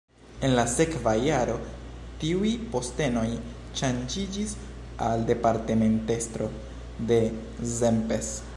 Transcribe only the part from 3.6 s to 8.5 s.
ŝanĝiĝis al departementestro de Szepes.